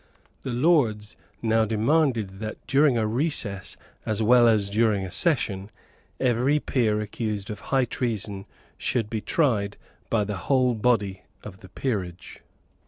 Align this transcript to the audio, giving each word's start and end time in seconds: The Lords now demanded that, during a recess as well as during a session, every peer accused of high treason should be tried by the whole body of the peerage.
The 0.41 0.49
Lords 0.53 1.15
now 1.43 1.63
demanded 1.63 2.39
that, 2.39 2.57
during 2.65 2.97
a 2.97 3.05
recess 3.05 3.77
as 4.03 4.19
well 4.19 4.47
as 4.47 4.71
during 4.71 5.05
a 5.05 5.11
session, 5.11 5.69
every 6.19 6.59
peer 6.59 6.99
accused 6.99 7.51
of 7.51 7.59
high 7.69 7.85
treason 7.85 8.47
should 8.79 9.11
be 9.11 9.21
tried 9.21 9.77
by 10.09 10.23
the 10.23 10.37
whole 10.37 10.73
body 10.73 11.21
of 11.43 11.59
the 11.59 11.69
peerage. 11.69 12.41